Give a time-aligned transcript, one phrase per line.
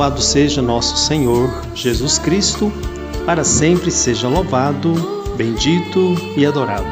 [0.00, 2.72] Louvado seja nosso Senhor Jesus Cristo,
[3.26, 4.94] para sempre seja louvado,
[5.36, 6.88] bendito e adorado.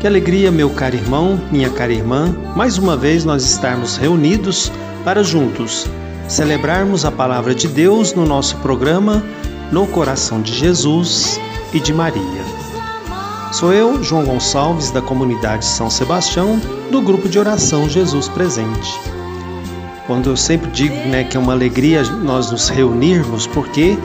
[0.00, 4.70] Que alegria, meu caro irmão, minha cara irmã, mais uma vez nós estarmos reunidos
[5.04, 5.84] para juntos
[6.28, 9.24] celebrarmos a palavra de Deus no nosso programa
[9.72, 11.40] No Coração de Jesus
[11.72, 12.44] e de Maria.
[13.50, 19.19] Sou eu, João Gonçalves, da comunidade São Sebastião, do grupo de oração Jesus Presente
[20.10, 23.96] quando eu sempre digo né, que é uma alegria nós nos reunirmos, porque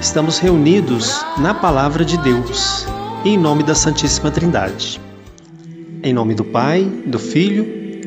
[0.00, 2.84] estamos reunidos na palavra de Deus,
[3.24, 5.00] em nome da Santíssima Trindade.
[6.02, 7.64] Em nome do Pai, do Filho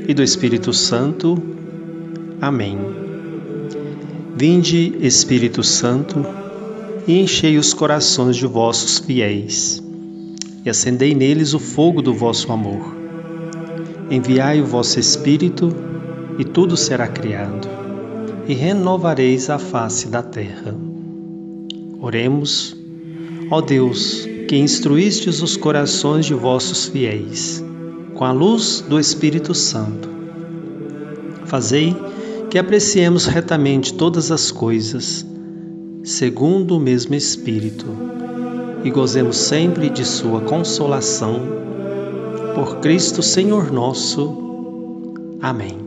[0.10, 1.42] e do Espírito Santo.
[2.42, 2.78] Amém.
[4.36, 6.26] Vinde, Espírito Santo,
[7.08, 9.82] e enchei os corações de vossos fiéis,
[10.66, 12.94] e acendei neles o fogo do vosso amor.
[14.12, 15.87] Enviai o vosso Espírito,
[16.38, 17.68] e tudo será criado,
[18.48, 20.76] e renovareis a face da terra.
[22.00, 22.78] Oremos,
[23.50, 27.64] ó Deus, que instruístes os corações de vossos fiéis,
[28.14, 30.10] com a luz do Espírito Santo.
[31.46, 31.96] Fazei
[32.50, 35.26] que apreciemos retamente todas as coisas,
[36.04, 37.86] segundo o mesmo Espírito,
[38.84, 41.42] e gozemos sempre de Sua consolação.
[42.56, 44.46] Por Cristo Senhor nosso.
[45.42, 45.87] Amém.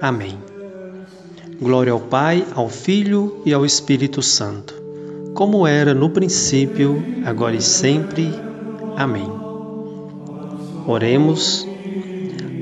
[0.00, 0.38] Amém.
[1.60, 4.74] Glória ao Pai, ao Filho e ao Espírito Santo,
[5.34, 8.30] como era no princípio, agora e sempre.
[8.94, 9.30] Amém.
[10.86, 11.66] Oremos.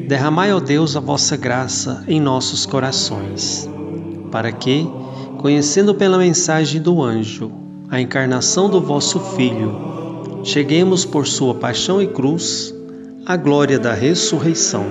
[0.07, 3.69] Derramai, ó Deus, a vossa graça em nossos corações,
[4.31, 4.87] para que,
[5.39, 7.51] conhecendo pela mensagem do anjo
[7.91, 12.73] a encarnação do vosso Filho, cheguemos por sua paixão e cruz
[13.27, 14.85] à glória da ressurreição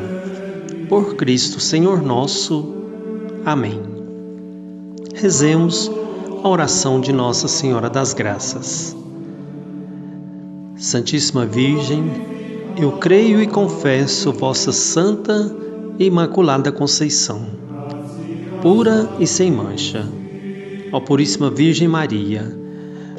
[0.93, 2.71] por Cristo Senhor nosso.
[3.43, 3.81] Amém.
[5.15, 5.89] Rezemos
[6.43, 8.95] a oração de Nossa Senhora das Graças.
[10.75, 12.03] Santíssima Virgem,
[12.77, 15.51] eu creio e confesso vossa santa
[15.97, 17.41] e imaculada Conceição,
[18.62, 20.07] pura e sem mancha.
[20.91, 22.56] Ó Puríssima Virgem Maria,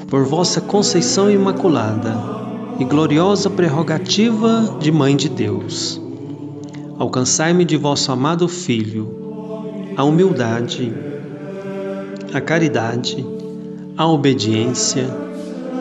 [0.07, 2.15] por vossa Conceição Imaculada
[2.79, 6.04] e gloriosa prerrogativa de Mãe de Deus,
[6.99, 9.25] alcançai-me de vosso amado Filho
[9.97, 10.93] a humildade,
[12.33, 13.25] a caridade,
[13.97, 15.07] a obediência,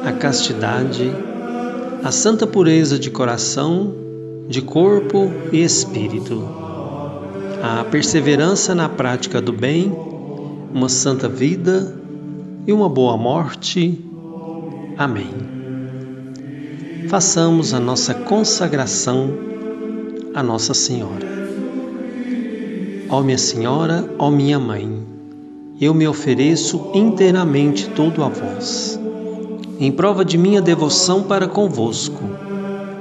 [0.05, 1.11] a castidade,
[2.03, 3.93] a santa pureza de coração,
[4.47, 6.47] de corpo e espírito,
[7.63, 9.91] a perseverança na prática do bem,
[10.73, 11.95] uma santa vida
[12.67, 13.99] e uma boa morte.
[14.97, 15.31] Amém.
[17.09, 19.52] Façamos a nossa consagração
[20.33, 21.27] a Nossa Senhora.
[23.09, 25.03] Ó minha Senhora, ó minha Mãe,
[25.79, 28.99] eu me ofereço inteiramente todo a vós.
[29.79, 32.23] Em prova de minha devoção para convosco,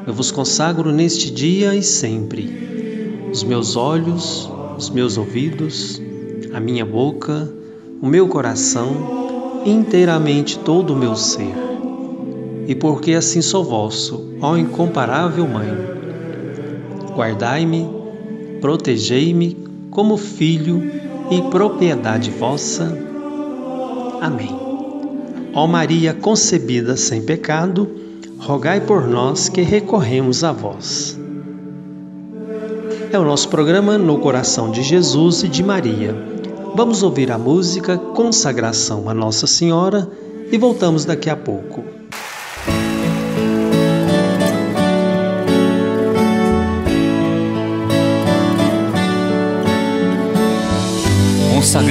[0.06, 2.50] eu vos consagro neste dia e sempre
[3.32, 6.02] os meus olhos, os meus ouvidos,
[6.52, 7.50] a minha boca,
[8.02, 11.54] o meu coração, inteiramente todo o meu ser.
[12.66, 16.01] E porque assim sou vosso, ó incomparável Mãe,
[17.14, 17.88] Guardai-me,
[18.60, 19.56] protegei-me
[19.90, 20.90] como filho
[21.30, 22.98] e propriedade vossa.
[24.20, 24.56] Amém.
[25.54, 27.90] Ó Maria concebida sem pecado,
[28.38, 31.18] rogai por nós que recorremos a vós.
[33.12, 36.16] É o nosso programa No Coração de Jesus e de Maria.
[36.74, 40.08] Vamos ouvir a música Consagração a Nossa Senhora
[40.50, 41.84] e voltamos daqui a pouco.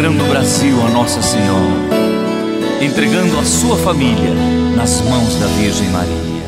[0.02, 4.34] Consagrando o Brasil a Nossa Senhora, entregando a sua família
[4.76, 6.42] nas mãos da Virgem Maria.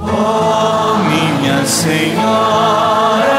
[0.00, 3.35] Oh, minha Senhora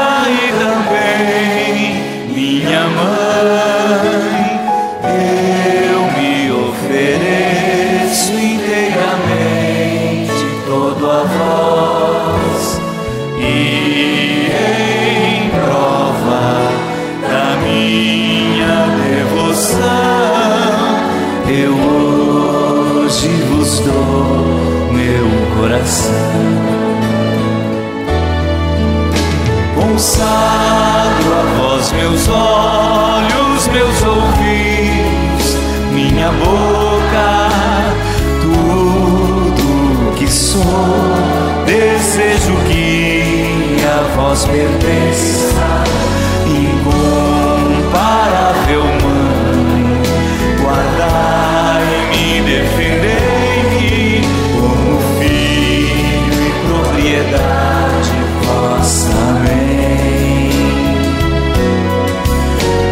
[44.58, 45.84] pertença
[46.46, 48.02] incomparável
[48.82, 50.02] Mãe,
[50.60, 54.26] guardai-me, defendei-me
[54.58, 59.12] como filho e propriedade vossa.
[59.30, 60.50] Amém.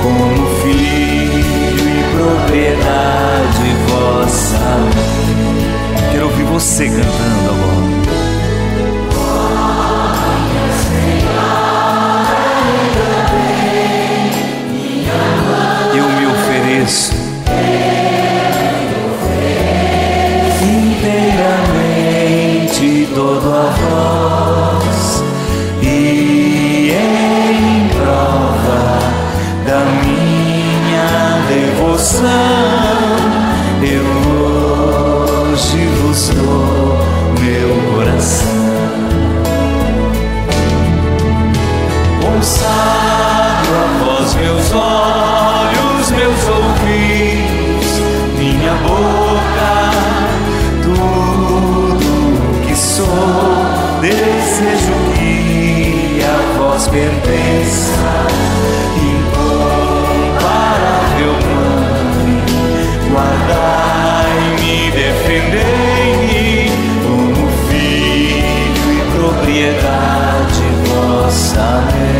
[0.02, 4.56] Como filho e propriedade vossa.
[4.56, 6.12] Amém.
[6.12, 7.95] Quero ouvir você cantando agora.
[16.86, 17.25] Ofereço
[56.96, 58.08] pertença.
[59.12, 60.54] Incomparável
[61.44, 62.40] Mãe,
[63.12, 66.70] guardai-me, defendei-me
[67.02, 71.60] como filho e propriedade vossa.
[71.60, 72.16] Amém.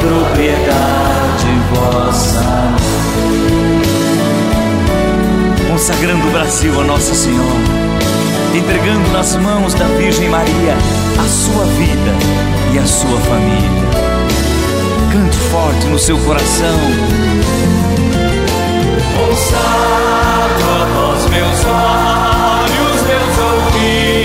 [0.00, 2.46] propriedade vossa.
[5.68, 7.87] Consagrando o Brasil a Nossa Senhora,
[8.56, 10.74] entregando nas mãos da Virgem Maria
[11.18, 12.12] a sua vida
[12.72, 13.88] e a sua família.
[15.12, 16.78] Cante forte no seu coração.
[19.16, 24.17] Consagro a meus olhos, meus ouvidos,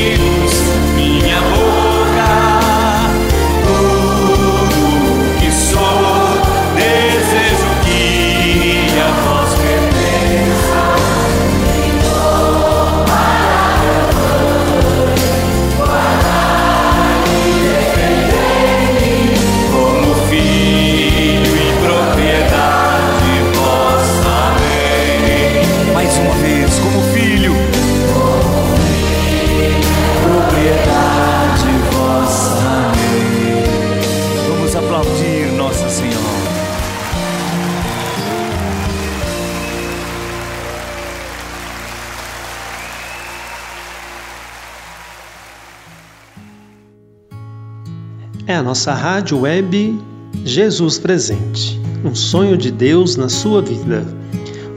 [49.13, 50.01] rádio web
[50.43, 54.03] Jesus Presente, um sonho de Deus na sua vida.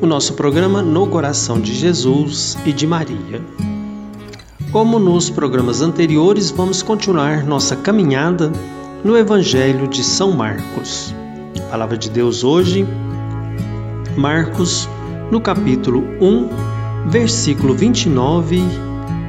[0.03, 3.43] O nosso programa No Coração de Jesus e de Maria.
[4.71, 8.53] Como nos programas anteriores, vamos continuar nossa caminhada
[9.03, 11.15] no Evangelho de São Marcos.
[11.71, 12.87] Palavra de Deus hoje,
[14.19, 14.87] Marcos,
[15.31, 18.63] no capítulo 1, versículo 29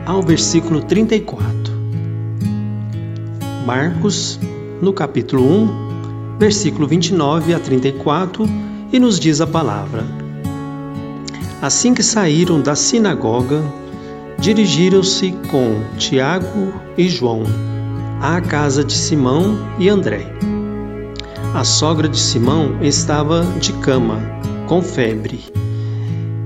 [0.06, 1.48] ao versículo 34.
[3.66, 4.38] Marcos,
[4.82, 8.48] no capítulo 1, versículo 29 a 34,
[8.92, 10.06] e nos diz a palavra:
[11.62, 13.64] Assim que saíram da sinagoga,
[14.40, 17.44] dirigiram-se com Tiago e João
[18.22, 20.26] à casa de Simão e André.
[21.54, 24.20] A sogra de Simão estava de cama,
[24.68, 25.40] com febre,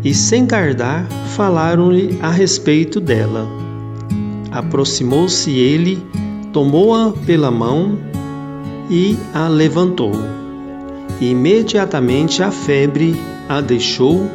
[0.04, 3.48] e sem tardar falaram-lhe a respeito dela.
[4.52, 6.04] Aproximou-se ele,
[6.52, 7.98] tomou-a pela mão
[8.92, 10.12] e a levantou.
[11.22, 13.16] Imediatamente a febre
[13.48, 14.30] a deixou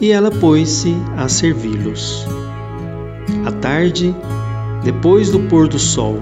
[0.00, 2.26] e ela pôs-se a servi-los.
[3.44, 4.14] À tarde,
[4.82, 6.16] depois do pôr do sol,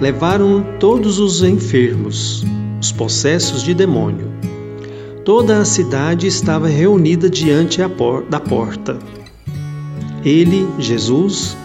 [0.00, 2.44] levaram todos os enfermos,
[2.78, 4.30] os possessos de demônio.
[5.24, 7.80] Toda a cidade estava reunida diante
[8.28, 8.98] da porta.
[10.24, 11.56] Ele, Jesus,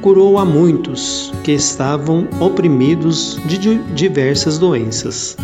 [0.00, 3.58] curou a muitos que estavam oprimidos de
[3.94, 5.36] diversas doenças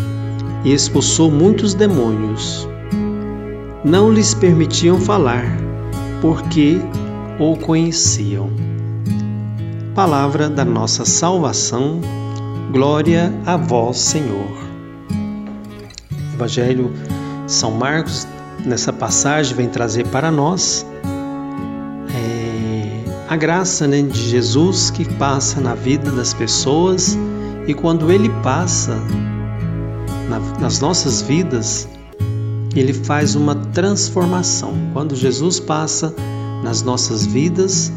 [0.63, 2.67] e expulsou muitos demônios.
[3.83, 5.45] Não lhes permitiam falar,
[6.21, 6.79] porque
[7.39, 8.49] o conheciam.
[9.93, 12.01] Palavra da nossa salvação,
[12.71, 14.57] glória a vós, Senhor.
[16.33, 16.91] Evangelho
[17.47, 18.27] São Marcos,
[18.65, 20.85] nessa passagem, vem trazer para nós
[23.27, 27.17] a graça né, de Jesus que passa na vida das pessoas
[27.67, 28.95] e quando ele passa
[30.29, 31.89] na, nas nossas vidas,
[32.73, 34.73] ele faz uma transformação.
[34.93, 36.15] Quando Jesus passa
[36.63, 37.91] nas nossas vidas,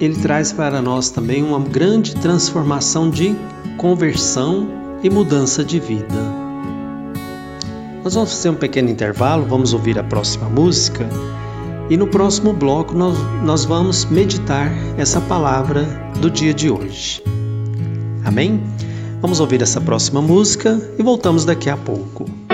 [0.00, 3.36] ele traz para nós também uma grande transformação de
[3.76, 4.68] conversão
[5.00, 6.48] e mudança de vida.
[8.02, 11.08] Nós vamos fazer um pequeno intervalo, vamos ouvir a próxima música
[11.90, 15.84] e no próximo bloco nós, nós vamos meditar essa palavra
[16.20, 17.22] do dia de hoje.
[18.24, 18.62] Amém?
[19.20, 22.47] Vamos ouvir essa próxima música e voltamos daqui a pouco.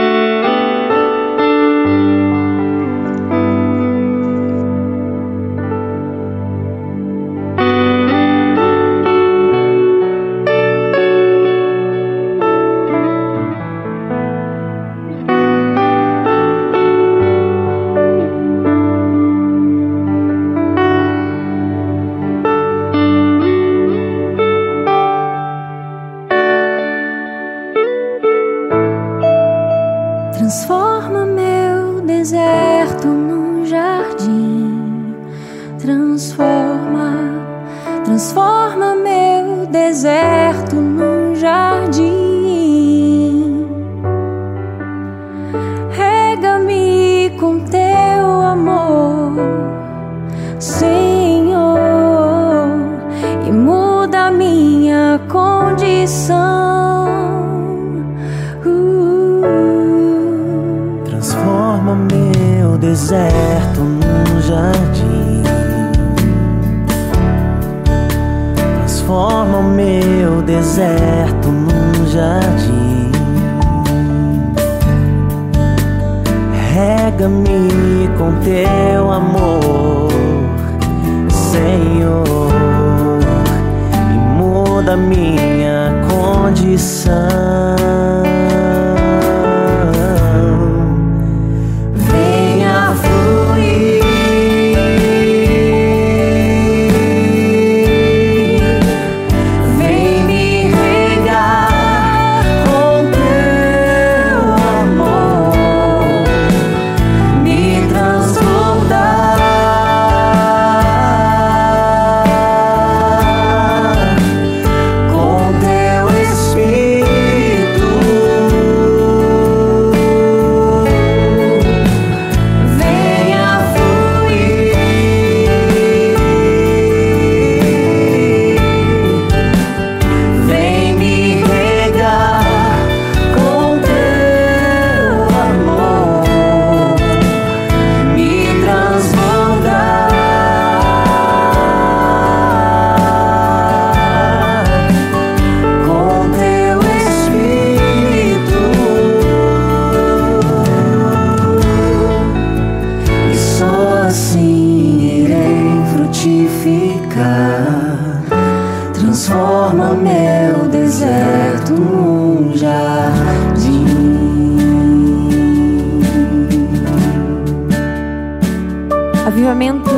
[169.27, 169.91] Avivamento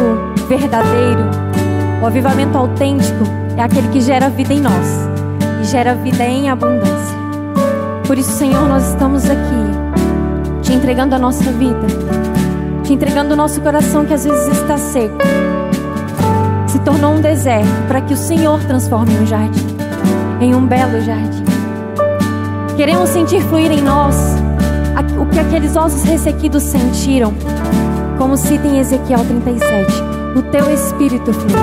[0.48, 1.30] verdadeiro,
[2.02, 3.24] o avivamento autêntico
[3.56, 5.08] é aquele que gera vida em nós
[5.60, 7.16] e gera vida em abundância.
[8.06, 11.86] Por isso, Senhor, nós estamos aqui te entregando a nossa vida,
[12.86, 15.18] te entregando o nosso coração que às vezes está seco,
[16.68, 19.66] se tornou um deserto, para que o Senhor transforme um jardim.
[20.40, 21.44] em um belo jardim.
[22.76, 24.14] Queremos sentir fluir em nós
[25.18, 27.32] o que aqueles ossos ressequidos sentiram,
[28.18, 29.92] como cita em Ezequiel 37.
[30.36, 31.54] O teu espírito flui,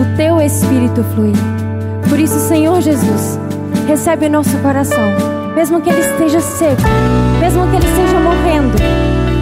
[0.00, 1.32] o teu espírito flui.
[2.08, 3.38] Por isso, Senhor Jesus,
[3.86, 5.08] recebe o nosso coração,
[5.54, 6.82] mesmo que ele esteja seco,
[7.40, 8.78] mesmo que ele esteja morrendo,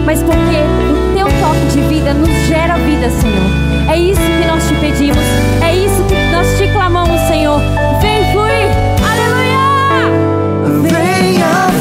[0.03, 0.96] mas porque
[1.39, 3.89] toque de vida nos gera vida, Senhor.
[3.89, 5.23] É isso que nós te pedimos,
[5.61, 7.59] é isso que nós te clamamos, Senhor.
[8.01, 8.67] Vem fluir,
[9.01, 9.67] aleluia!
[10.81, 11.76] Venha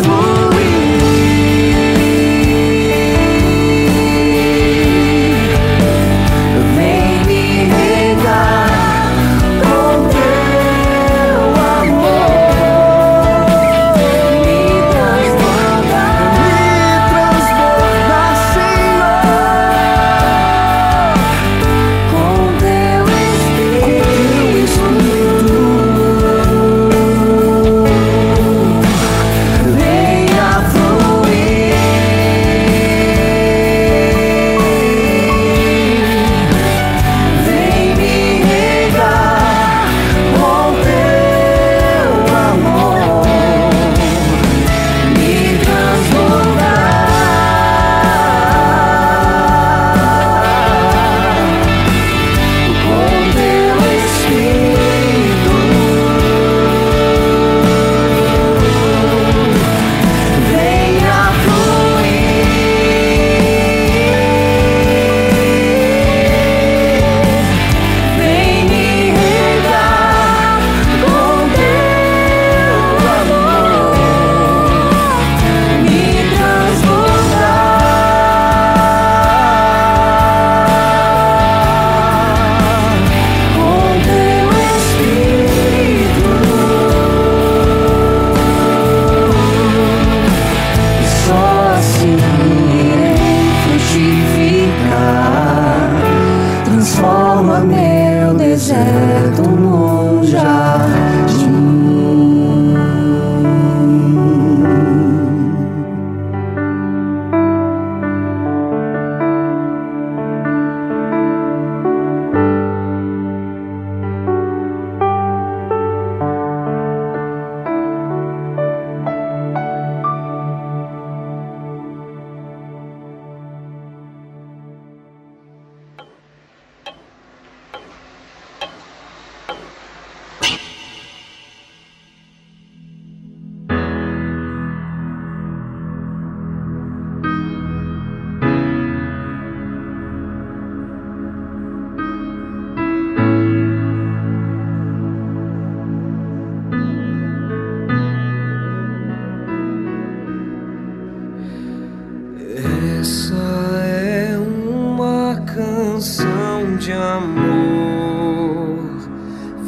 [155.57, 158.77] canção de amor.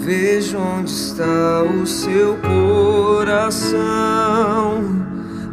[0.04, 3.78] Veja onde está o seu coração.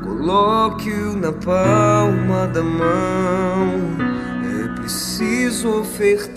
[0.04, 3.96] Coloque-o na palma da mão.
[4.44, 6.36] É preciso ofertar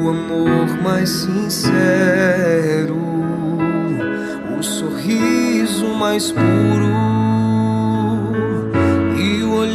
[0.00, 2.96] o amor mais sincero,
[4.58, 7.07] o sorriso mais puro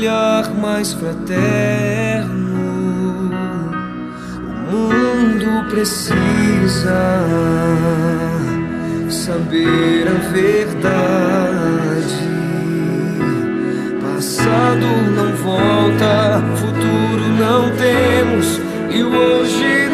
[0.03, 2.43] olhar mais fraterno.
[4.69, 7.25] O mundo precisa
[9.09, 10.83] saber a verdade.
[14.01, 14.85] Passado
[15.15, 18.59] não volta, futuro não temos
[18.91, 19.92] e hoje não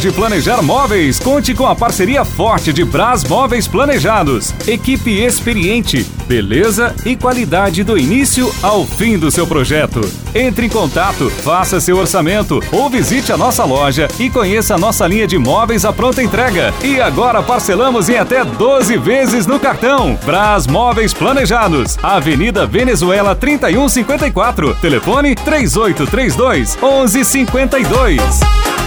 [0.00, 4.54] de planejar móveis, conte com a parceria forte de Bras Móveis Planejados.
[4.66, 10.00] Equipe experiente, beleza e qualidade do início ao fim do seu projeto.
[10.34, 15.06] Entre em contato, faça seu orçamento ou visite a nossa loja e conheça a nossa
[15.06, 16.72] linha de móveis à pronta entrega.
[16.82, 20.18] E agora parcelamos em até 12 vezes no cartão.
[20.24, 24.76] Bras Móveis Planejados, Avenida Venezuela 3154.
[24.76, 28.79] Telefone 3832 1152.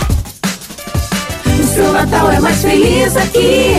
[1.74, 3.74] Seu Natal é mais feliz aqui.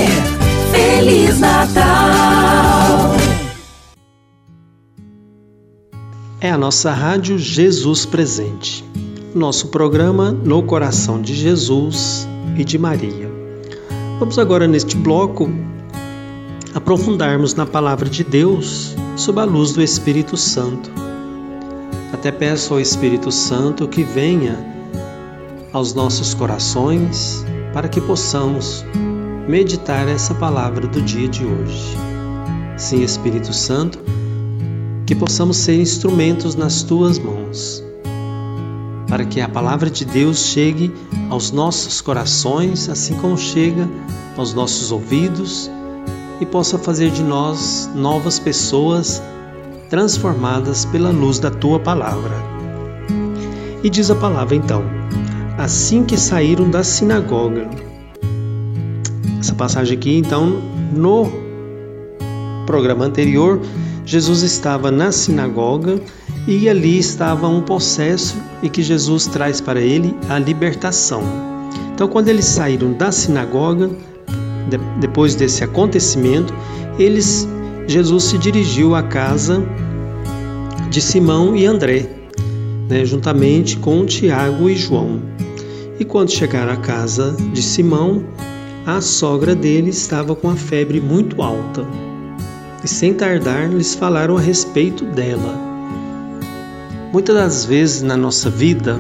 [0.73, 3.15] Feliz Natal.
[6.41, 8.85] É a nossa rádio Jesus Presente.
[9.33, 12.27] Nosso programa No Coração de Jesus
[12.57, 13.31] e de Maria.
[14.19, 15.49] Vamos agora neste bloco
[16.75, 20.91] aprofundarmos na palavra de Deus sob a luz do Espírito Santo.
[22.13, 24.59] Até peço ao Espírito Santo que venha
[25.73, 27.45] aos nossos corações
[27.75, 28.87] para que possamos
[29.49, 31.97] meditar essa palavra do dia de hoje.
[32.77, 33.99] Sim, Espírito Santo,
[35.05, 37.83] que possamos ser instrumentos nas tuas mãos,
[39.09, 40.95] para que a palavra de Deus chegue
[41.29, 43.89] aos nossos corações, assim como chega
[44.37, 45.69] aos nossos ouvidos,
[46.41, 49.21] e possa fazer de nós novas pessoas
[49.91, 52.35] transformadas pela luz da tua palavra.
[53.83, 54.83] E diz a palavra então:
[55.65, 57.71] assim que saíram da sinagoga.
[59.41, 60.61] Essa passagem aqui, então,
[60.93, 61.33] no
[62.67, 63.63] programa anterior,
[64.05, 65.99] Jesus estava na sinagoga
[66.47, 71.23] e ali estava um processo e que Jesus traz para ele a libertação.
[71.95, 73.89] Então, quando eles saíram da sinagoga,
[74.69, 76.53] de, depois desse acontecimento,
[76.99, 77.49] eles
[77.87, 79.67] Jesus se dirigiu à casa
[80.91, 82.07] de Simão e André,
[82.87, 85.34] né, juntamente com Tiago e João.
[85.99, 88.25] E quando chegaram à casa de Simão,
[88.85, 91.87] a sogra dele estava com a febre muito alta.
[92.83, 95.59] E sem tardar, lhes falaram a respeito dela.
[97.13, 98.99] Muitas das vezes na nossa vida,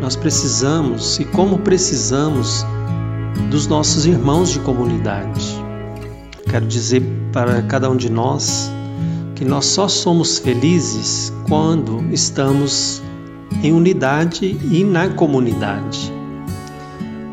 [0.00, 2.64] nós precisamos, e como precisamos,
[3.50, 5.64] dos nossos irmãos de comunidade.
[6.50, 8.70] Quero dizer para cada um de nós
[9.34, 13.02] que nós só somos felizes quando estamos
[13.62, 16.12] em unidade e na comunidade.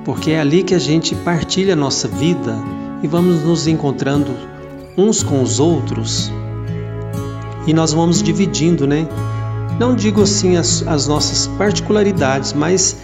[0.03, 2.55] Porque é ali que a gente partilha a nossa vida
[3.01, 4.31] e vamos nos encontrando
[4.97, 6.31] uns com os outros
[7.67, 9.07] e nós vamos dividindo, né?
[9.79, 12.97] Não digo assim as, as nossas particularidades, mas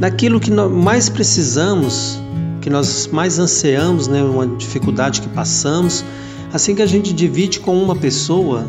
[0.00, 2.20] daquilo que nós mais precisamos,
[2.60, 4.22] que nós mais ansiamos, né?
[4.22, 6.04] Uma dificuldade que passamos,
[6.52, 8.66] assim que a gente divide com uma pessoa,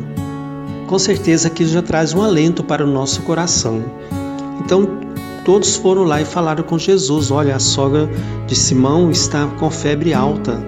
[0.89, 3.83] com certeza que já traz um alento para o nosso coração.
[4.59, 4.89] Então,
[5.45, 8.09] todos foram lá e falaram com Jesus: Olha, a sogra
[8.47, 10.59] de Simão está com febre alta.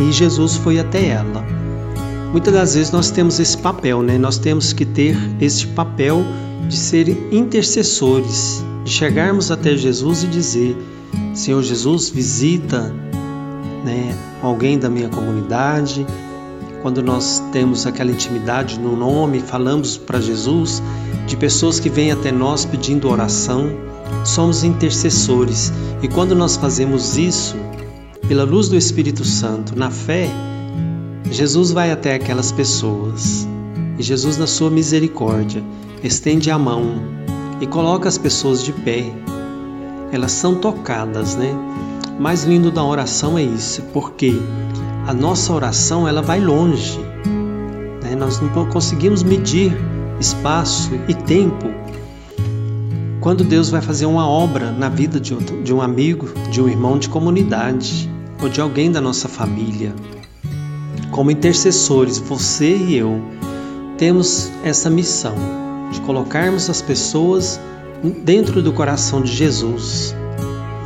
[0.00, 1.46] E Jesus foi até ela.
[2.32, 4.18] Muitas das vezes nós temos esse papel, né?
[4.18, 6.24] Nós temos que ter esse papel
[6.68, 10.76] de ser intercessores, de chegarmos até Jesus e dizer:
[11.32, 12.92] Senhor Jesus, visita
[13.84, 16.04] né, alguém da minha comunidade,
[16.82, 20.82] quando nós temos aquela intimidade no nome, falamos para Jesus,
[21.26, 23.70] de pessoas que vêm até nós pedindo oração,
[24.24, 25.72] somos intercessores.
[26.02, 27.56] E quando nós fazemos isso,
[28.26, 30.28] pela luz do Espírito Santo, na fé,
[31.30, 33.46] Jesus vai até aquelas pessoas.
[33.98, 35.62] E Jesus, na sua misericórdia,
[36.02, 37.02] estende a mão
[37.60, 39.12] e coloca as pessoas de pé.
[40.12, 41.54] Elas são tocadas, né?
[42.20, 44.38] Mais lindo da oração é isso, porque
[45.06, 47.00] a nossa oração ela vai longe.
[48.02, 48.14] Né?
[48.14, 49.72] Nós não conseguimos medir
[50.20, 51.68] espaço e tempo
[53.22, 56.68] quando Deus vai fazer uma obra na vida de, outro, de um amigo, de um
[56.68, 58.10] irmão de comunidade
[58.42, 59.94] ou de alguém da nossa família.
[61.10, 63.18] Como intercessores, você e eu
[63.96, 65.34] temos essa missão
[65.90, 67.58] de colocarmos as pessoas
[68.22, 70.14] dentro do coração de Jesus,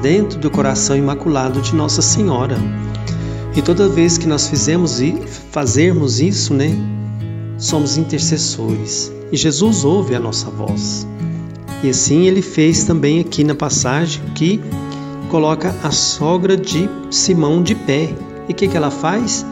[0.04, 2.58] dentro do coração imaculado de Nossa Senhora.
[3.56, 5.18] E toda vez que nós fizemos e
[5.50, 6.76] fazermos isso, né,
[7.56, 9.10] somos intercessores.
[9.32, 11.06] E Jesus ouve a nossa voz.
[11.82, 14.60] E assim ele fez também aqui na passagem que
[15.30, 18.14] coloca a sogra de Simão de pé.
[18.46, 19.46] E o que, que ela faz?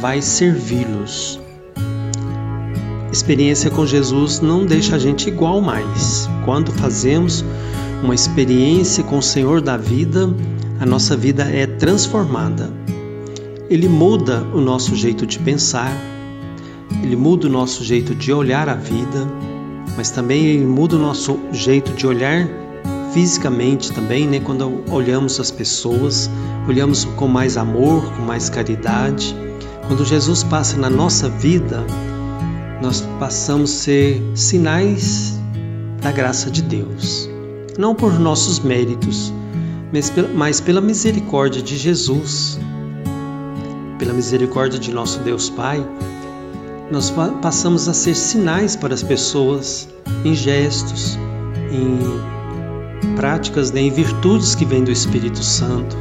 [0.00, 1.38] Vai servi-los.
[3.12, 6.30] Experiência com Jesus não deixa a gente igual mais.
[6.46, 7.44] Quando fazemos
[8.02, 10.32] uma experiência com o Senhor da vida,
[10.80, 12.72] a nossa vida é transformada.
[13.68, 15.92] Ele muda o nosso jeito de pensar,
[17.02, 19.26] ele muda o nosso jeito de olhar a vida,
[19.96, 22.48] mas também ele muda o nosso jeito de olhar
[23.12, 24.40] fisicamente também, né?
[24.40, 26.30] Quando olhamos as pessoas,
[26.68, 29.34] olhamos com mais amor, com mais caridade.
[29.86, 31.84] Quando Jesus passa na nossa vida,
[32.80, 35.38] nós passamos a ser sinais
[36.00, 37.28] da graça de Deus.
[37.78, 39.32] Não por nossos méritos,
[40.34, 42.58] mas pela misericórdia de Jesus,
[43.98, 45.86] pela misericórdia de nosso Deus Pai,
[46.90, 49.88] nós passamos a ser sinais para as pessoas
[50.24, 51.16] em gestos,
[51.70, 55.96] em práticas, né, em virtudes que vêm do Espírito Santo.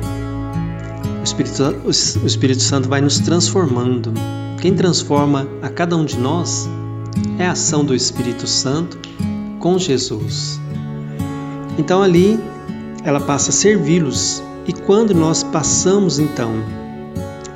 [1.20, 4.14] O Espírito, o Espírito Santo vai nos transformando.
[4.62, 6.68] Quem transforma a cada um de nós
[7.38, 8.98] é a ação do Espírito Santo
[9.60, 10.60] com Jesus.
[11.78, 12.40] Então ali
[13.04, 16.52] ela passa a servi-los, e quando nós passamos então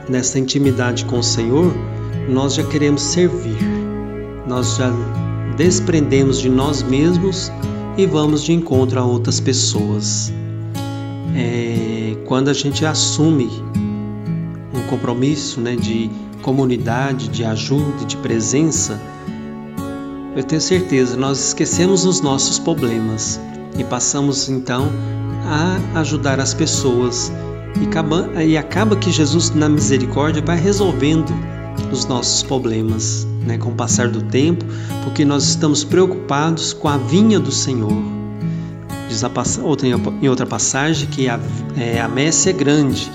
[0.08, 1.74] nessa intimidade com o Senhor,
[2.30, 3.58] nós já queremos servir,
[4.48, 4.90] nós já
[5.58, 7.52] desprendemos de nós mesmos
[7.98, 10.32] e vamos de encontro a outras pessoas.
[11.36, 13.50] É, quando a gente assume
[14.74, 16.10] um compromisso né, de
[16.42, 19.00] comunidade, de ajuda, de presença,
[20.36, 23.40] eu tenho certeza, nós esquecemos os nossos problemas
[23.78, 24.90] e passamos então
[25.46, 27.32] a ajudar as pessoas.
[27.80, 31.34] E acaba, e acaba que Jesus, na misericórdia, vai resolvendo
[31.92, 34.66] os nossos problemas né, com o passar do tempo,
[35.04, 37.94] porque nós estamos preocupados com a vinha do Senhor.
[39.08, 39.32] Diz a,
[39.64, 41.40] outra, em outra passagem que a,
[41.78, 43.12] é, a messe é grande,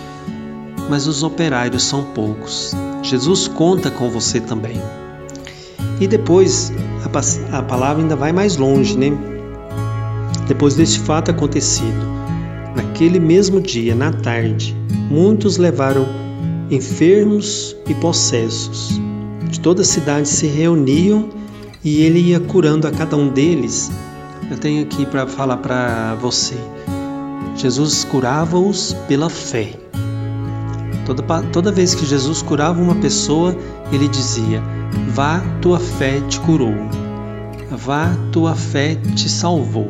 [0.88, 2.74] mas os operários são poucos.
[3.02, 4.80] Jesus conta com você também.
[6.00, 9.35] E depois a, a palavra ainda vai mais longe, né?
[10.46, 12.06] Depois desse fato acontecido,
[12.74, 14.76] naquele mesmo dia, na tarde,
[15.10, 16.06] muitos levaram
[16.70, 19.00] enfermos e possessos.
[19.48, 21.28] De toda a cidade se reuniam
[21.84, 23.90] e ele ia curando a cada um deles.
[24.50, 26.54] Eu tenho aqui para falar para você.
[27.56, 29.72] Jesus curava-os pela fé.
[31.04, 33.56] Toda, toda vez que Jesus curava uma pessoa,
[33.92, 34.62] ele dizia:
[35.08, 36.74] Vá, tua fé te curou.
[37.70, 39.88] Vá, tua fé te salvou.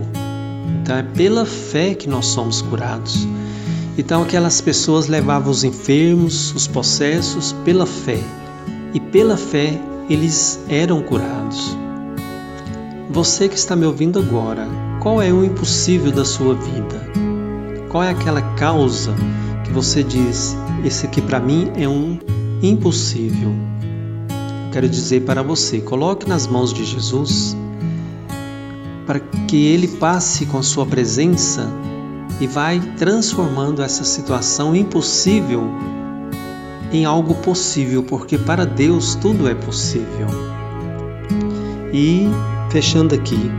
[0.87, 3.27] Então é pela fé que nós somos curados.
[3.99, 8.23] Então aquelas pessoas levavam os enfermos, os possessos pela fé,
[8.95, 11.77] e pela fé eles eram curados.
[13.11, 14.69] Você que está me ouvindo agora,
[15.01, 17.11] qual é o impossível da sua vida?
[17.89, 19.13] Qual é aquela causa
[19.65, 22.17] que você diz, esse aqui para mim é um
[22.63, 23.53] impossível?
[24.73, 27.57] quero dizer para você, coloque nas mãos de Jesus
[29.07, 31.71] para que Ele passe com sua presença
[32.41, 35.65] e vai transformando essa situação impossível
[36.93, 40.27] em algo possível, porque para Deus tudo é possível.
[41.93, 42.27] E
[42.71, 43.51] fechando aqui,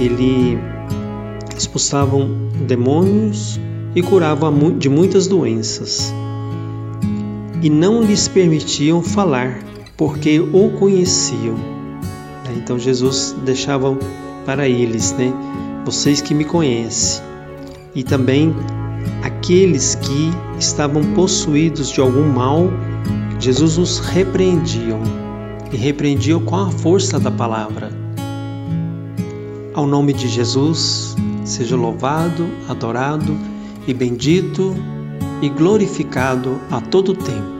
[0.00, 0.58] ele
[1.56, 2.28] expulsavam
[2.66, 3.60] demônios
[3.94, 6.12] e curavam de muitas doenças.
[7.62, 9.58] E não lhes permitiam falar,
[9.96, 11.54] porque o conheciam.
[12.56, 13.96] Então Jesus deixava
[14.44, 15.32] para eles, né?
[15.84, 17.22] Vocês que me conhecem.
[17.94, 18.54] E também
[19.22, 22.70] aqueles que estavam possuídos de algum mal,
[23.38, 25.00] Jesus os repreendiam
[25.72, 27.90] e repreendiam com a força da palavra.
[29.74, 33.36] Ao nome de Jesus, seja louvado, adorado
[33.86, 34.74] e bendito
[35.42, 37.54] e glorificado a todo tempo.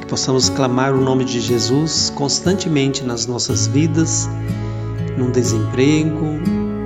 [0.00, 4.28] Que possamos clamar o nome de Jesus constantemente nas nossas vidas
[5.16, 6.26] num desemprego,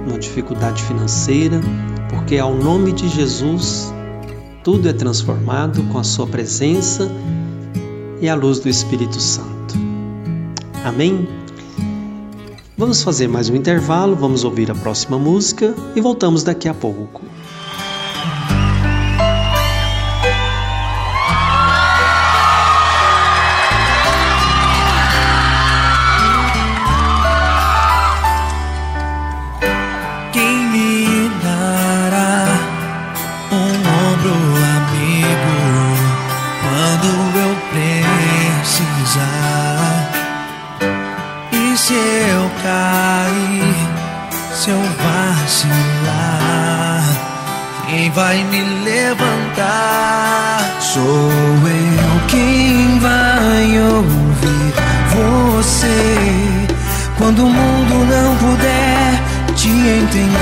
[0.06, 1.60] numa dificuldade financeira,
[2.10, 3.92] porque ao nome de Jesus
[4.62, 7.10] tudo é transformado com a Sua presença
[8.20, 9.74] e a luz do Espírito Santo.
[10.84, 11.28] Amém?
[12.76, 17.22] Vamos fazer mais um intervalo, vamos ouvir a próxima música e voltamos daqui a pouco.
[48.16, 50.80] Vai me levantar.
[50.80, 54.72] Sou eu quem vai ouvir
[55.14, 56.66] você
[57.18, 59.22] quando o mundo não puder
[59.54, 60.36] te entender.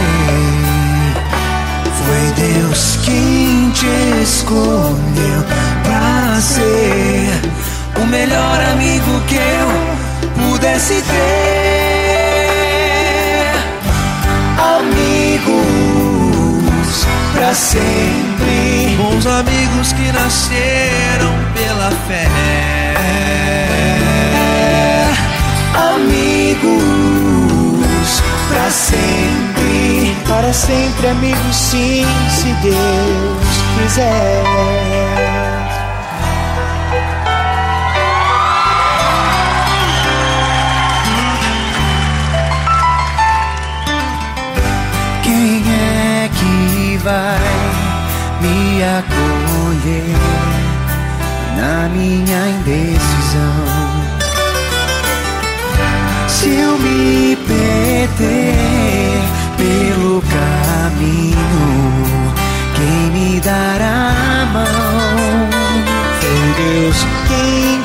[1.99, 5.43] Foi Deus quem te escolheu
[5.83, 7.41] pra ser
[8.01, 11.64] o melhor amigo que eu pudesse ter.
[15.47, 22.27] Amigos pra sempre, bons amigos que nasceram pela fé.
[25.95, 26.73] Amigos
[28.49, 34.45] pra sempre, para sempre amigos sim, se Deus quiser.
[47.05, 47.39] Vai
[48.41, 50.17] me acolher
[51.59, 53.65] na minha indecisão?
[56.27, 59.21] Se eu me perder
[59.59, 61.37] pelo caminho,
[62.75, 64.65] quem me dará a mão?
[66.21, 66.97] Foi Deus
[67.29, 67.85] quem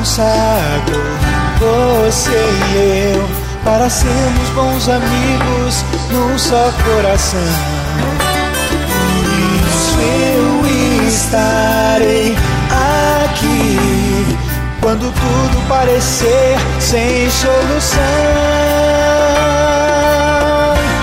[0.00, 1.16] consagrou
[1.58, 3.28] você e eu
[3.64, 7.75] para sermos bons amigos num só coração.
[10.06, 10.66] Eu
[11.08, 12.36] estarei
[13.24, 14.36] aqui
[14.80, 18.00] quando tudo parecer sem solução.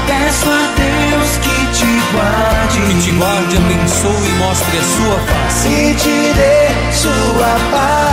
[0.08, 5.68] Peço a Deus que te guarde, Que te guarde, abençoe e mostre a sua face.
[5.68, 8.04] e te dê sua paz.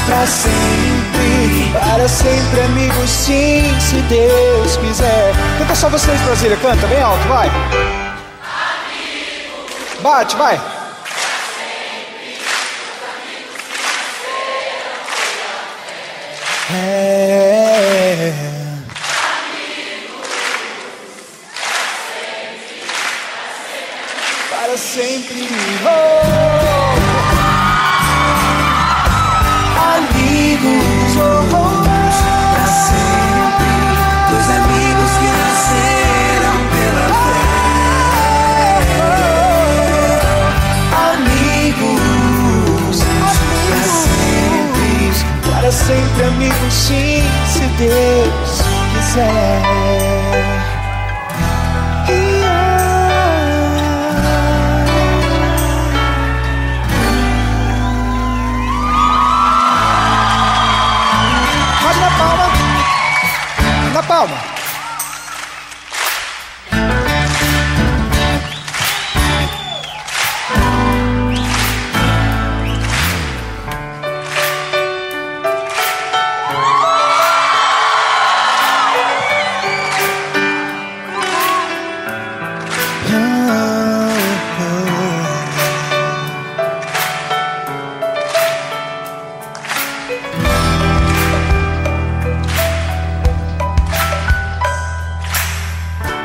[0.06, 5.32] pra sempre, para sempre amigos sim, se Deus quiser.
[5.58, 7.50] Canta só vocês, Brasília, canta bem alto, vai.
[10.02, 10.60] Bate, vai.
[16.72, 16.99] É.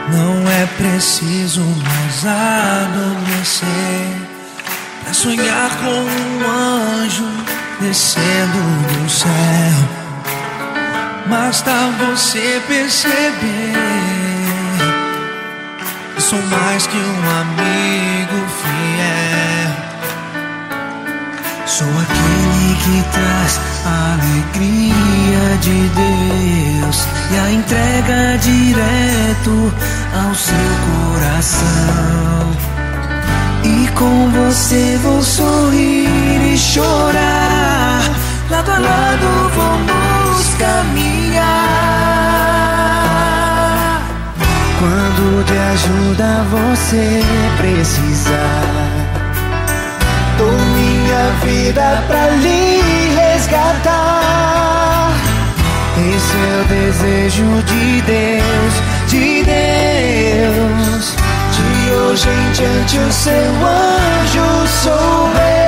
[0.10, 3.68] Não é preciso mais adormecer
[5.03, 7.30] pra sonhar com um anjo
[7.80, 8.60] descendo
[9.03, 9.30] do céu.
[11.28, 14.06] Basta você perceber
[16.30, 19.55] sou mais que um amigo fiel.
[21.78, 29.73] Sou aquele que traz a alegria de Deus e a entrega direto
[30.13, 30.55] ao seu
[30.88, 32.55] coração.
[33.65, 38.09] E com você vou sorrir e chorar,
[38.49, 41.43] lado a lado vamos caminhar.
[44.80, 47.21] Quando de ajuda você
[47.57, 48.95] precisar.
[50.38, 55.13] Dou minha vida pra lhe resgatar.
[55.97, 58.74] Esse é o desejo de Deus,
[59.07, 61.16] de Deus.
[61.55, 65.66] De hoje em diante o seu anjo sou eu.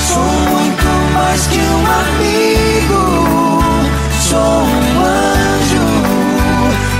[0.00, 3.04] Sou muito mais que um amigo,
[4.22, 5.86] sou um anjo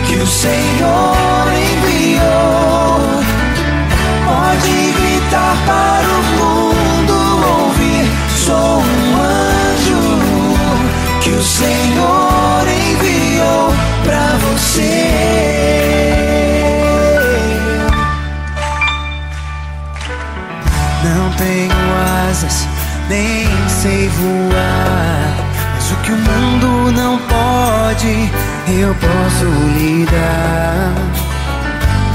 [0.06, 2.85] que o Senhor enviou.
[4.66, 7.16] E gritar para o mundo
[7.62, 8.06] ouvir.
[8.44, 10.02] Sou um anjo
[11.22, 15.06] que o Senhor enviou para você.
[21.04, 21.72] Não tenho
[22.28, 22.66] asas,
[23.08, 25.34] nem sei voar.
[25.74, 28.30] Mas o que o mundo não pode,
[28.80, 29.44] eu posso
[29.78, 31.25] lidar.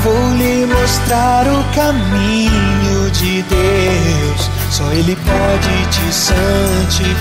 [0.04, 4.50] Vou lhe mostrar o caminho de Deus.
[4.72, 7.12] Só Ele pode te santificar.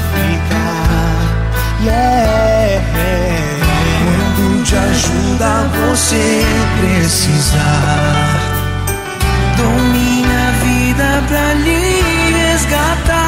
[1.83, 2.41] Yeah.
[4.41, 6.45] Quando de ajuda você
[6.81, 8.39] precisar,
[9.57, 13.21] dou minha vida pra lhe resgatar.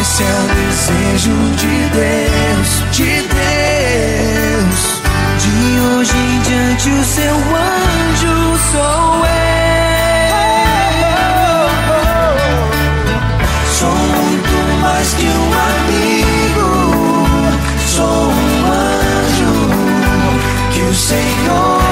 [0.00, 4.97] Esse é o desejo de Deus, de Deus.
[5.38, 9.38] De hoje em diante o seu anjo sou eu.
[13.72, 16.68] Sou muito mais que um amigo.
[17.86, 19.52] Sou um anjo
[20.72, 21.87] que o Senhor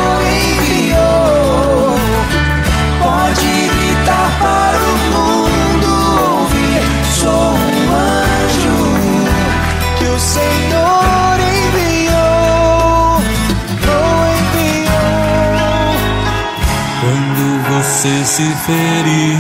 [18.07, 19.39] você se ferir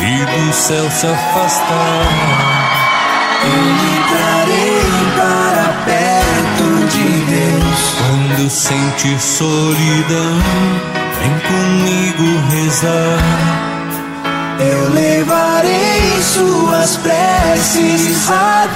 [0.00, 2.06] e do céu se afastar,
[3.44, 4.82] Eu lhe trarei
[5.16, 7.80] para perto de Deus.
[7.98, 10.34] quando sentir solidão,
[11.18, 13.20] vem comigo rezar.
[14.60, 18.67] Eu levarei suas preces a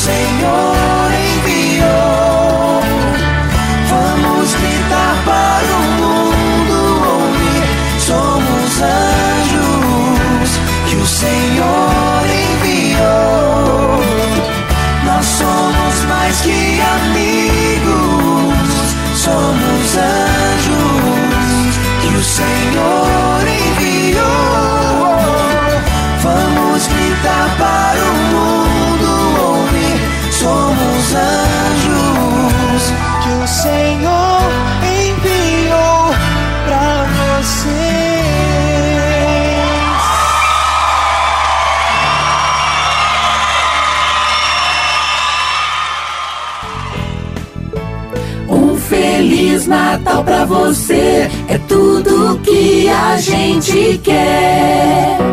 [0.00, 2.80] Senhor enviou.
[3.90, 6.78] Vamos gritar para o mundo
[7.16, 7.64] ouvir.
[7.98, 10.50] Somos anjos
[10.88, 14.00] que o Senhor enviou.
[15.04, 17.19] Nós somos mais que amigos,
[50.50, 55.29] você é tudo que a gente quer.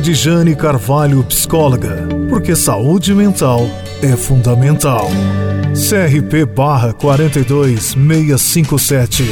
[0.00, 3.68] Edjane Carvalho, psicóloga, porque saúde mental
[4.02, 5.10] é fundamental.
[5.74, 9.28] CRP barra 42657.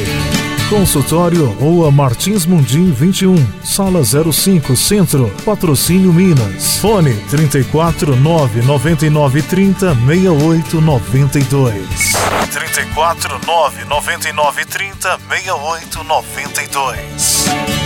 [0.69, 6.77] Consultório Rua Martins Mundim 21, Sala 05, Centro, Patrocínio Minas.
[6.77, 12.13] Fone 34 999 30 6892.
[12.53, 17.78] 34 999 30 6892.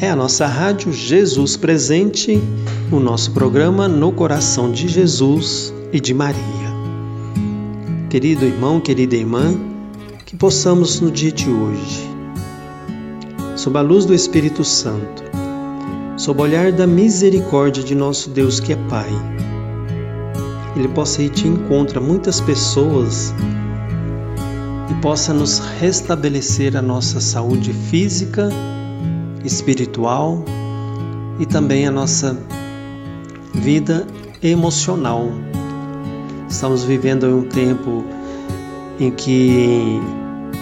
[0.00, 2.38] É a nossa rádio Jesus Presente,
[2.90, 6.42] o nosso programa No Coração de Jesus e de Maria.
[8.10, 9.54] Querido irmão, querida irmã,
[10.26, 12.10] que possamos no dia de hoje,
[13.56, 15.22] sob a luz do Espírito Santo,
[16.16, 19.10] sob o olhar da misericórdia de nosso Deus que é Pai,
[20.76, 23.32] Ele possa ir te encontrar muitas pessoas
[25.04, 28.48] possa nos restabelecer a nossa saúde física,
[29.44, 30.42] espiritual
[31.38, 32.34] e também a nossa
[33.52, 34.06] vida
[34.42, 35.28] emocional.
[36.48, 38.02] Estamos vivendo um tempo
[38.98, 40.00] em que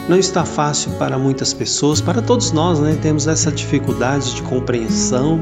[0.08, 2.98] não está fácil para muitas pessoas, para todos nós, né?
[3.00, 5.38] Temos essa dificuldade de compreensão,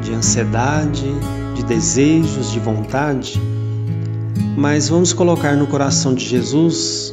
[0.00, 1.12] de ansiedade,
[1.56, 3.42] de desejos, de vontade.
[4.56, 7.12] Mas vamos colocar no coração de Jesus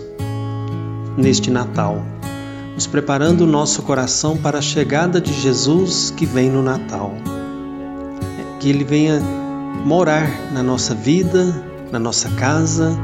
[1.17, 2.03] neste Natal,
[2.73, 7.13] nos preparando o nosso coração para a chegada de Jesus que vem no Natal.
[8.59, 9.19] Que Ele venha
[9.85, 12.97] morar na nossa vida, na nossa casa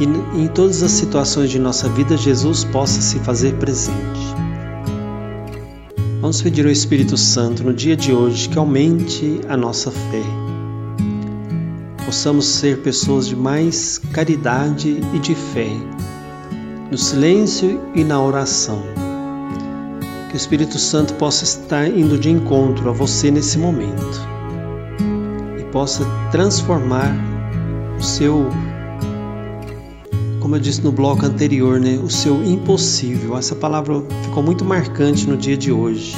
[0.00, 4.34] e em todas as situações de nossa vida, Jesus possa se fazer presente.
[6.20, 10.22] Vamos pedir ao Espírito Santo no dia de hoje que aumente a nossa fé.
[12.04, 15.70] Possamos ser pessoas de mais caridade e de fé
[16.92, 18.82] no silêncio e na oração.
[20.28, 24.20] Que o Espírito Santo possa estar indo de encontro a você nesse momento
[25.58, 27.16] e possa transformar
[27.98, 28.46] o seu,
[30.38, 33.38] como eu disse no bloco anterior, né, o seu impossível.
[33.38, 36.14] Essa palavra ficou muito marcante no dia de hoje.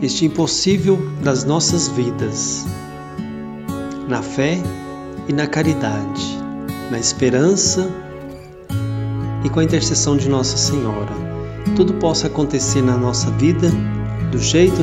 [0.00, 2.64] Este impossível das nossas vidas,
[4.08, 4.58] na fé
[5.28, 6.38] e na caridade,
[6.90, 8.03] na esperança e
[9.50, 11.12] com a intercessão de Nossa Senhora,
[11.76, 13.70] tudo possa acontecer na nossa vida
[14.30, 14.82] do jeito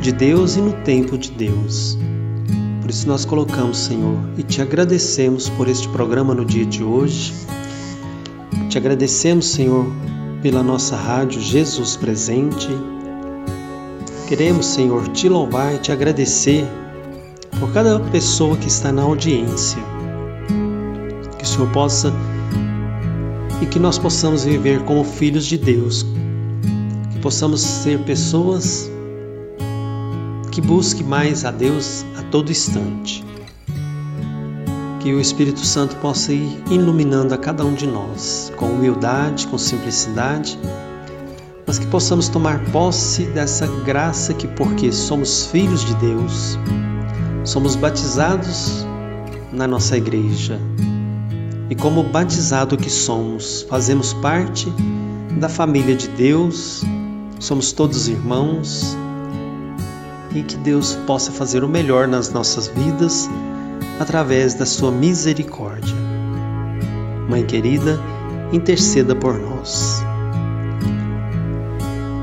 [0.00, 1.98] de Deus e no tempo de Deus.
[2.80, 7.32] Por isso nós colocamos, Senhor, e te agradecemos por este programa no dia de hoje.
[8.68, 9.86] Te agradecemos, Senhor,
[10.42, 12.68] pela nossa rádio Jesus Presente.
[14.28, 16.66] Queremos, Senhor, te louvar e te agradecer
[17.60, 19.82] por cada pessoa que está na audiência.
[21.38, 22.12] Que o Senhor possa
[23.62, 26.04] e que nós possamos viver como filhos de Deus,
[27.12, 28.90] que possamos ser pessoas
[30.50, 33.24] que busquem mais a Deus a todo instante.
[34.98, 39.56] Que o Espírito Santo possa ir iluminando a cada um de nós, com humildade, com
[39.56, 40.58] simplicidade,
[41.64, 46.58] mas que possamos tomar posse dessa graça que, porque somos filhos de Deus,
[47.44, 48.84] somos batizados
[49.52, 50.60] na nossa igreja,
[51.72, 54.70] e como batizado que somos, fazemos parte
[55.40, 56.84] da família de Deus,
[57.40, 58.94] somos todos irmãos
[60.34, 63.26] e que Deus possa fazer o melhor nas nossas vidas
[63.98, 65.96] através da sua misericórdia.
[67.26, 67.98] Mãe querida,
[68.52, 70.02] interceda por nós.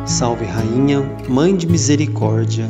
[0.05, 2.67] Salve Rainha, Mãe de Misericórdia,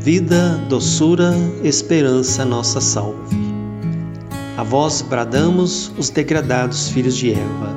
[0.00, 1.32] vida, doçura,
[1.62, 3.39] esperança, nossa salve.
[4.60, 7.74] A vós bradamos os degradados filhos de Eva.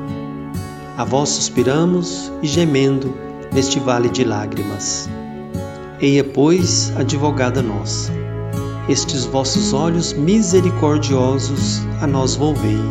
[0.98, 3.16] A vós suspiramos e gemendo
[3.54, 5.10] neste vale de lágrimas.
[6.02, 8.12] Eia, pois, advogada nossa,
[8.90, 12.82] estes vossos olhos misericordiosos a nós volvei.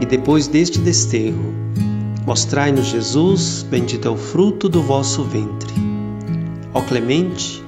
[0.00, 1.54] E depois deste desterro,
[2.26, 5.72] mostrai-nos Jesus, bendito é o fruto do vosso ventre.
[6.74, 7.62] Ó clemente,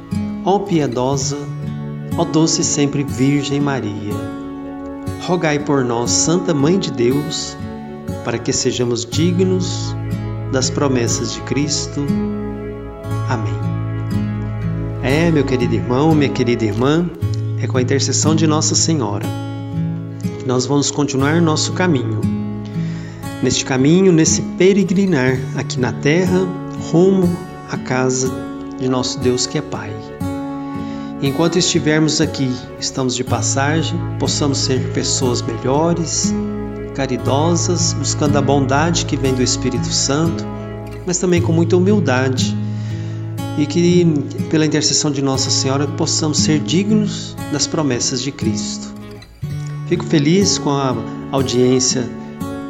[0.44, 1.38] ó piedosa,
[2.18, 4.41] ó doce sempre Virgem Maria
[5.22, 7.56] rogai por nós, Santa Mãe de Deus,
[8.24, 9.94] para que sejamos dignos
[10.52, 12.04] das promessas de Cristo.
[13.28, 13.54] Amém.
[15.02, 17.08] É, meu querido irmão, minha querida irmã,
[17.60, 19.26] é com a intercessão de Nossa Senhora
[20.42, 22.20] que nós vamos continuar nosso caminho.
[23.42, 26.46] Neste caminho, nesse peregrinar aqui na terra,
[26.90, 27.28] rumo
[27.70, 28.30] à casa
[28.78, 30.11] de nosso Deus que é Pai.
[31.22, 32.50] Enquanto estivermos aqui,
[32.80, 36.34] estamos de passagem, possamos ser pessoas melhores,
[36.96, 40.44] caridosas, buscando a bondade que vem do Espírito Santo,
[41.06, 42.56] mas também com muita humildade.
[43.56, 44.04] E que,
[44.50, 48.92] pela intercessão de Nossa Senhora, possamos ser dignos das promessas de Cristo.
[49.86, 50.96] Fico feliz com a
[51.30, 52.04] audiência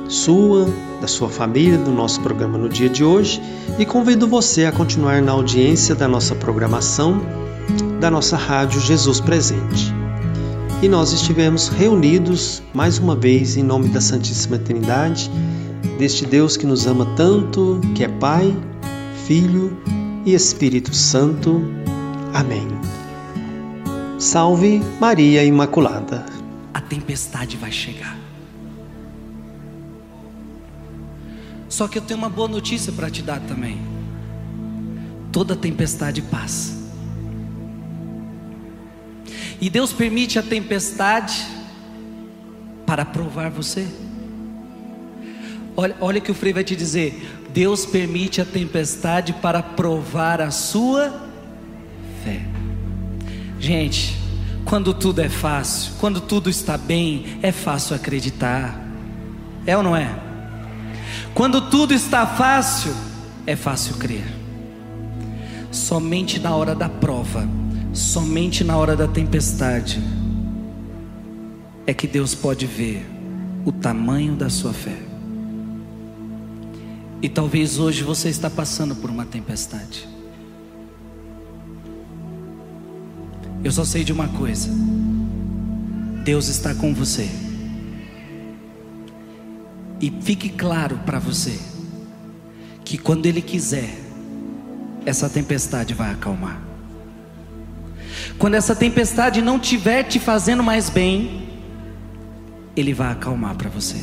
[0.09, 0.68] sua,
[1.00, 3.40] da sua família, do nosso programa no dia de hoje
[3.78, 7.18] e convido você a continuar na audiência da nossa programação
[8.03, 9.94] da nossa rádio Jesus Presente.
[10.82, 15.30] E nós estivemos reunidos mais uma vez em nome da Santíssima Trindade,
[16.00, 18.57] deste Deus que nos ama tanto, que é Pai,
[19.24, 19.80] Filho
[20.26, 21.62] e Espírito Santo.
[22.34, 22.66] Amém.
[24.18, 26.26] Salve Maria Imaculada.
[26.74, 28.18] A tempestade vai chegar.
[31.68, 33.80] Só que eu tenho uma boa notícia para te dar também.
[35.30, 36.82] Toda tempestade passa.
[39.62, 41.46] E Deus permite a tempestade
[42.84, 43.86] para provar você.
[45.76, 50.50] Olha, olha que o Frei vai te dizer: Deus permite a tempestade para provar a
[50.50, 51.28] sua
[52.24, 52.42] fé.
[53.60, 54.18] Gente,
[54.64, 58.84] quando tudo é fácil, quando tudo está bem, é fácil acreditar.
[59.64, 60.12] É ou não é?
[61.34, 62.92] Quando tudo está fácil,
[63.46, 64.24] é fácil crer.
[65.70, 67.61] Somente na hora da prova
[67.93, 70.03] Somente na hora da tempestade
[71.86, 73.07] é que Deus pode ver
[73.66, 74.97] o tamanho da sua fé.
[77.20, 80.09] E talvez hoje você está passando por uma tempestade.
[83.62, 84.70] Eu só sei de uma coisa:
[86.24, 87.28] Deus está com você.
[90.01, 91.61] E fique claro para você
[92.84, 94.01] que quando Ele quiser,
[95.05, 96.72] essa tempestade vai acalmar.
[98.39, 101.49] Quando essa tempestade não estiver te fazendo mais bem,
[102.76, 103.97] Ele vai acalmar para você.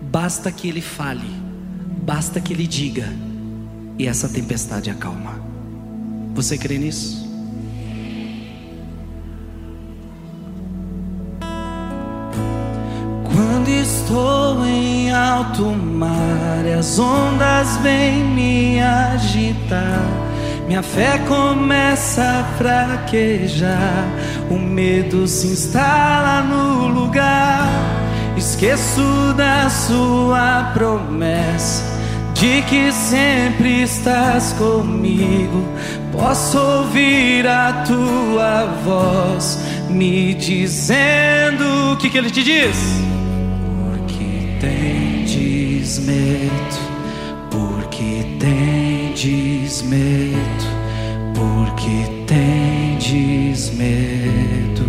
[0.00, 1.28] Basta que Ele fale,
[2.02, 3.08] basta que Ele diga,
[3.98, 5.40] e essa tempestade acalma.
[6.34, 7.24] Você crê nisso?
[13.24, 20.23] Quando estou em alto mar, as ondas vêm me agitar
[20.66, 24.08] minha fé começa a fraquejar,
[24.50, 27.68] o medo se instala no lugar.
[28.36, 31.84] Esqueço da sua promessa
[32.34, 35.64] de que sempre estás comigo.
[36.12, 39.58] Posso ouvir a tua voz
[39.88, 42.76] me dizendo o que, que ele te diz?
[43.90, 45.14] Porque tem
[46.00, 46.83] medo,
[49.24, 50.36] tendes medo,
[51.34, 54.84] porque tendes medo.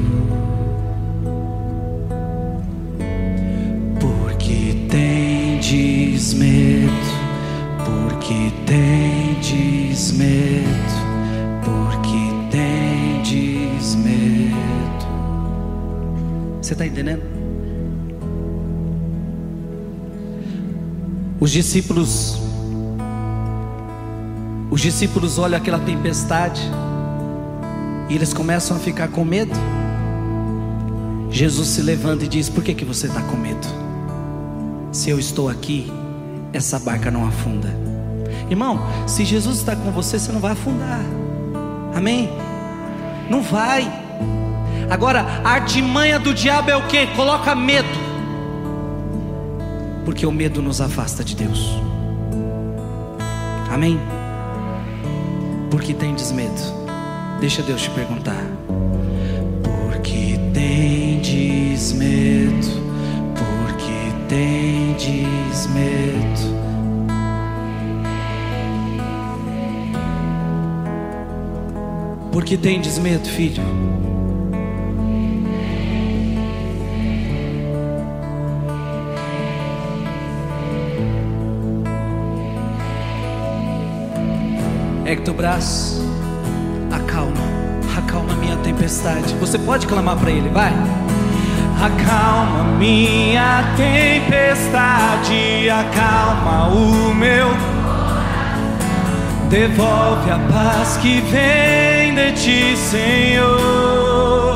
[3.97, 6.91] Porque tendes medo,
[7.85, 10.67] porque tendes medo,
[11.63, 15.07] porque tendes medo.
[16.61, 17.23] Você está entendendo?
[21.39, 22.44] Os discípulos,
[24.75, 26.61] os discípulos olham aquela tempestade
[28.09, 29.57] e eles começam a ficar com medo.
[31.29, 33.65] Jesus se levanta e diz: Por que, que você está com medo?
[34.91, 35.89] Se eu estou aqui,
[36.51, 37.73] essa barca não afunda.
[38.49, 40.99] Irmão, se Jesus está com você, você não vai afundar.
[41.95, 42.29] Amém?
[43.29, 43.89] Não vai.
[44.89, 47.07] Agora, a artimanha do diabo é o que?
[47.15, 48.03] Coloca medo
[50.03, 51.79] porque o medo nos afasta de Deus.
[53.71, 53.97] Amém?
[55.75, 56.53] Porque tendes medo?
[57.41, 58.45] Deixa Deus te perguntar.
[59.61, 62.81] Porque tendes medo?
[63.35, 66.55] Porque tendes medo?
[72.31, 74.14] Porque tendes medo, filho?
[85.33, 86.01] Braço,
[86.91, 87.33] acalma,
[87.97, 89.33] acalma minha tempestade.
[89.35, 90.71] Você pode clamar para Ele, vai.
[91.81, 97.49] Acalma minha tempestade, acalma o meu.
[99.49, 104.55] Devolve a paz que vem de ti, Senhor.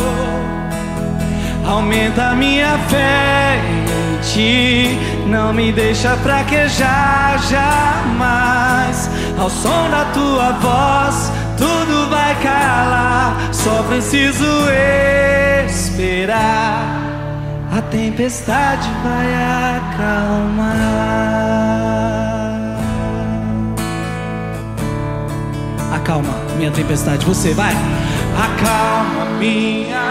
[1.67, 4.97] Aumenta minha fé em ti,
[5.29, 9.09] não me deixa fraquejar jamais.
[9.37, 13.37] Ao som da tua voz, tudo vai calar.
[13.53, 14.45] Só preciso
[15.67, 16.97] esperar.
[17.71, 19.33] A tempestade vai
[19.77, 20.79] acalmar.
[25.93, 27.73] Acalma minha tempestade, você vai.
[28.35, 30.08] Acalma minha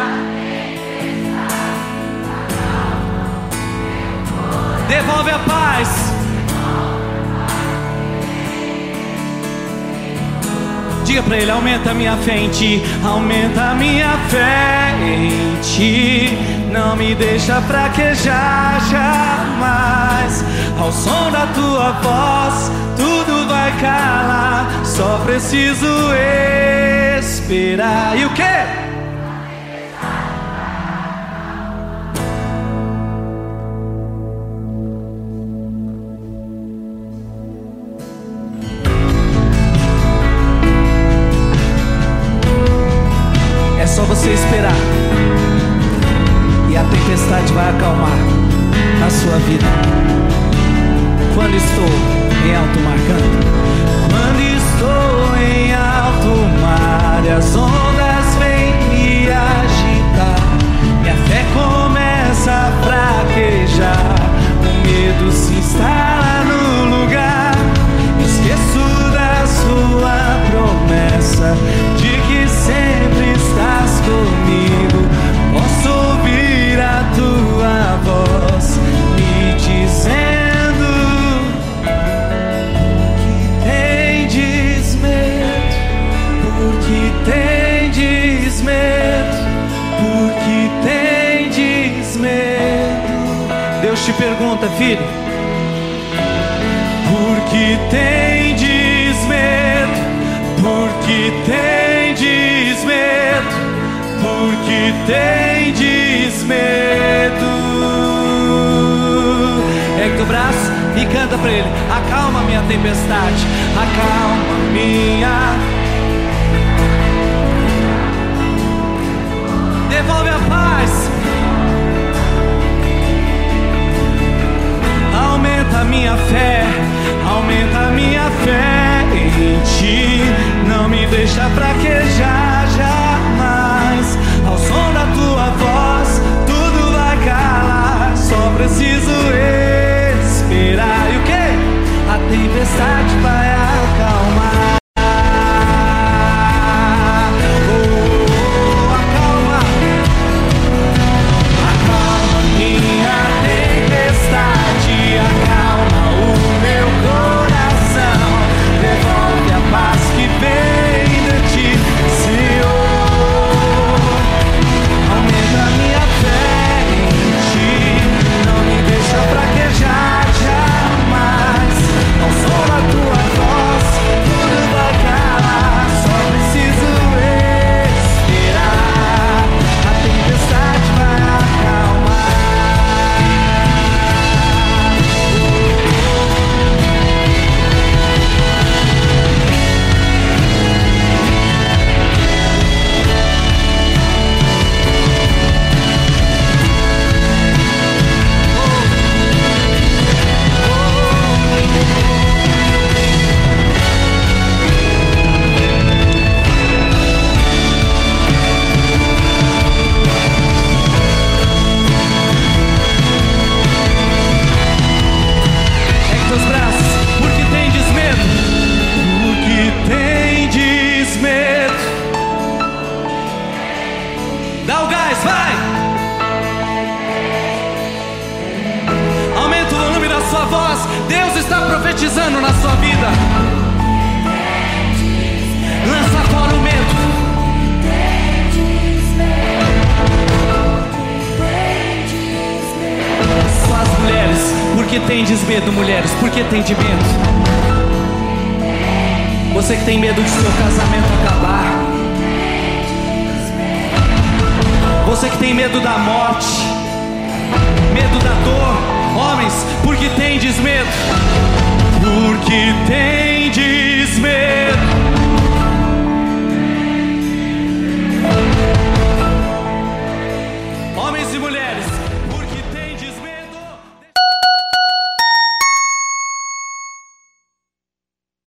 [4.88, 5.88] Devolve a paz.
[11.04, 16.38] Diga para ele: aumenta a minha fé em ti, aumenta a minha fé em ti.
[16.70, 20.44] Não me deixa fraquejar jamais.
[20.78, 24.68] Ao som da tua voz, tudo vai calar.
[24.84, 25.86] Só preciso
[27.18, 28.16] esperar.
[28.16, 28.24] E